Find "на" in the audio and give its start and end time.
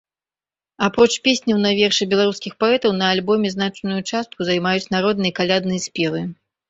1.65-1.73, 3.01-3.09